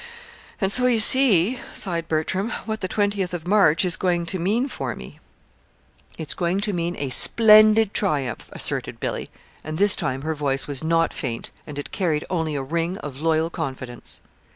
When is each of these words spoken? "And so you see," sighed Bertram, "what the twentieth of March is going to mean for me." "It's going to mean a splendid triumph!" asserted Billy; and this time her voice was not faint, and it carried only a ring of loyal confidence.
"And 0.59 0.71
so 0.71 0.87
you 0.87 0.99
see," 0.99 1.59
sighed 1.75 2.07
Bertram, 2.07 2.49
"what 2.65 2.81
the 2.81 2.87
twentieth 2.87 3.35
of 3.35 3.47
March 3.47 3.85
is 3.85 3.95
going 3.97 4.25
to 4.33 4.39
mean 4.39 4.67
for 4.67 4.95
me." 4.95 5.19
"It's 6.17 6.33
going 6.33 6.59
to 6.61 6.73
mean 6.73 6.95
a 6.97 7.09
splendid 7.11 7.93
triumph!" 7.93 8.49
asserted 8.51 8.99
Billy; 8.99 9.29
and 9.63 9.77
this 9.77 9.95
time 9.95 10.23
her 10.23 10.33
voice 10.33 10.65
was 10.65 10.83
not 10.83 11.13
faint, 11.13 11.51
and 11.67 11.77
it 11.77 11.91
carried 11.91 12.25
only 12.31 12.55
a 12.55 12.63
ring 12.63 12.97
of 12.97 13.21
loyal 13.21 13.51
confidence. 13.51 14.21